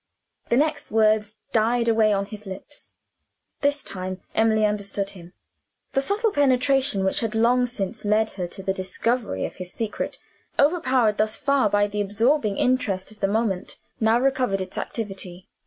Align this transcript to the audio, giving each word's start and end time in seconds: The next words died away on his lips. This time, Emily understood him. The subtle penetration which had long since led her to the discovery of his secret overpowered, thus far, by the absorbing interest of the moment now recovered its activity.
The 0.49 0.57
next 0.57 0.89
words 0.89 1.37
died 1.53 1.87
away 1.87 2.11
on 2.11 2.25
his 2.25 2.47
lips. 2.47 2.95
This 3.59 3.83
time, 3.83 4.19
Emily 4.33 4.65
understood 4.65 5.11
him. 5.11 5.33
The 5.93 6.01
subtle 6.01 6.31
penetration 6.31 7.03
which 7.03 7.19
had 7.19 7.35
long 7.35 7.67
since 7.67 8.03
led 8.03 8.31
her 8.31 8.47
to 8.47 8.63
the 8.63 8.73
discovery 8.73 9.45
of 9.45 9.57
his 9.57 9.71
secret 9.71 10.17
overpowered, 10.57 11.17
thus 11.19 11.37
far, 11.37 11.69
by 11.69 11.85
the 11.85 12.01
absorbing 12.01 12.57
interest 12.57 13.11
of 13.11 13.19
the 13.19 13.27
moment 13.27 13.77
now 13.99 14.19
recovered 14.19 14.59
its 14.59 14.75
activity. 14.79 15.47